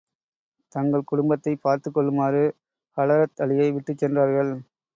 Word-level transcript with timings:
தங்கள் 0.75 1.03
குடும்பத்தைப் 1.03 1.61
பார்த்துக் 1.61 1.93
கொள்ளுமாறு 1.93 2.43
ஹலரத் 2.97 3.39
அலியை 3.39 3.69
விட்டுச் 3.71 3.97
சென்றார்கள். 3.97 4.53